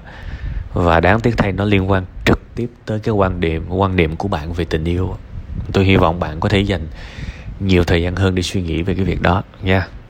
và 0.74 1.00
đáng 1.00 1.20
tiếc 1.20 1.36
thay 1.36 1.52
nó 1.52 1.64
liên 1.64 1.90
quan 1.90 2.04
trực 2.24 2.54
tiếp 2.54 2.70
tới 2.84 3.00
cái 3.00 3.14
quan 3.14 3.40
điểm 3.40 3.64
quan 3.68 3.96
điểm 3.96 4.16
của 4.16 4.28
bạn 4.28 4.52
về 4.52 4.64
tình 4.64 4.84
yêu. 4.84 5.14
Tôi 5.72 5.84
hy 5.84 5.96
vọng 5.96 6.20
bạn 6.20 6.40
có 6.40 6.48
thể 6.48 6.60
dành 6.60 6.86
nhiều 7.60 7.84
thời 7.84 8.02
gian 8.02 8.16
hơn 8.16 8.34
để 8.34 8.42
suy 8.42 8.62
nghĩ 8.62 8.82
về 8.82 8.94
cái 8.94 9.04
việc 9.04 9.22
đó 9.22 9.42
nha. 9.62 9.88